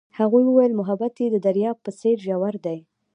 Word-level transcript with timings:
هغې 0.17 0.41
وویل 0.45 0.73
محبت 0.79 1.13
یې 1.21 1.27
د 1.31 1.37
دریاب 1.45 1.77
په 1.85 1.91
څېر 1.99 2.17
ژور 2.25 2.55
دی. 2.65 2.79